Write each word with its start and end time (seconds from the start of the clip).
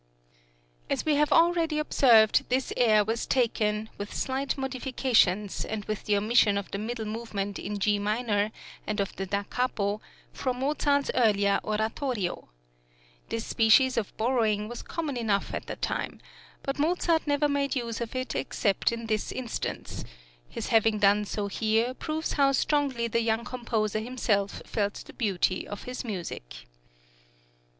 As 0.89 1.05
we 1.05 1.13
have 1.17 1.31
already 1.31 1.77
observed, 1.77 2.49
this 2.49 2.73
air 2.75 3.03
was 3.05 3.27
taken, 3.27 3.87
with 3.99 4.15
slight 4.15 4.57
modifications, 4.57 5.63
and 5.63 5.85
with 5.85 6.05
the 6.05 6.17
omission 6.17 6.57
of 6.57 6.71
the 6.71 6.79
middle 6.79 7.05
movement 7.05 7.59
in 7.59 7.77
G 7.77 7.99
minor, 7.99 8.51
and 8.87 8.99
of 8.99 9.15
the 9.15 9.27
Da 9.27 9.43
capo, 9.43 10.01
from 10.33 10.61
Mozart's 10.61 11.11
earlier 11.13 11.59
oratorio 11.63 12.33
(p. 12.35 12.47
55). 13.29 13.29
This 13.29 13.45
species 13.45 13.95
of 13.95 14.17
borrowing 14.17 14.67
was 14.67 14.81
common 14.81 15.15
enough 15.17 15.53
at 15.53 15.67
the 15.67 15.75
time, 15.75 16.19
but 16.63 16.79
Mozart 16.79 17.27
never 17.27 17.47
made 17.47 17.75
use 17.75 18.01
of 18.01 18.15
it 18.15 18.33
except 18.33 18.91
in 18.91 19.05
this 19.05 19.31
instance; 19.31 20.03
his 20.49 20.69
having 20.69 20.97
done 20.97 21.25
so 21.25 21.45
here 21.45 21.93
proves 21.93 22.33
how 22.33 22.53
strongly 22.53 23.07
the 23.07 23.21
young 23.21 23.45
composer 23.45 23.99
himself 23.99 24.63
felt 24.65 24.95
the 25.05 25.13
beauty 25.13 25.67
of 25.67 25.83
his 25.83 26.03
music. 26.03 26.65